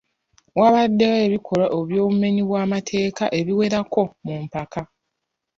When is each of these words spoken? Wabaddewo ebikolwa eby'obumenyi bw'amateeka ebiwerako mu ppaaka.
Wabaddewo 0.59 1.17
ebikolwa 1.27 1.67
eby'obumenyi 1.79 2.41
bw'amateeka 2.45 3.23
ebiwerako 3.39 4.01
mu 4.25 4.35
ppaaka. 4.45 4.81